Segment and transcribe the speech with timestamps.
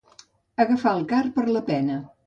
[0.65, 2.05] Agafar el car per la pena.